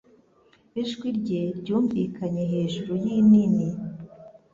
[0.81, 3.67] Ijwi rye ryumvikanye hejuru yinini